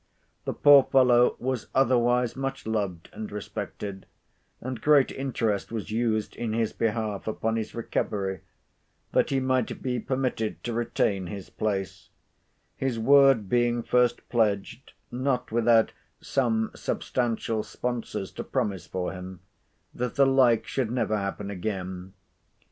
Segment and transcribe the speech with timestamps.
[0.45, 4.07] The poor fellow was otherwise much loved and respected;
[4.59, 8.41] and great interest was used in his behalf, upon his recovery,
[9.11, 12.09] that he might be permitted to retain his place;
[12.75, 19.41] his word being first pledged, not without some substantial sponsors to promise for him,
[19.93, 22.13] than the like should never happen again.